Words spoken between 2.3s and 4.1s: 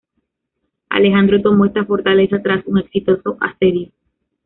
tras un exitoso asedio.